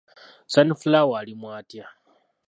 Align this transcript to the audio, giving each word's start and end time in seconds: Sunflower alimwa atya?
Sunflower 0.47 1.19
alimwa 1.19 1.57
atya? 1.57 1.87